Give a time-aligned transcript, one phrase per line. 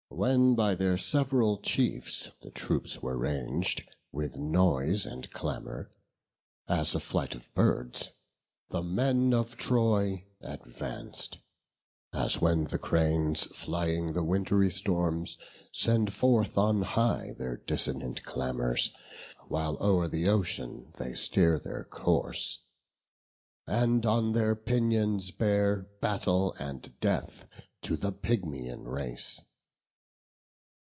[0.13, 3.81] WHEN by their sev'ral chiefs the troops were rang'd,
[4.11, 5.89] With noise and clamour,
[6.67, 8.09] as a flight of birds,
[8.69, 11.39] The men of Troy advanc'd;
[12.13, 15.39] as when the cranes, Flying the wintry storms,
[15.71, 18.93] send forth on high Their dissonant clamours,
[19.47, 22.59] while o'er the ocean stream They steer their course,
[23.65, 27.47] and on their pinions bear Battle and death
[27.83, 29.41] to the Pygmaean race.